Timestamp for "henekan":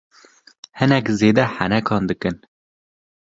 1.55-2.03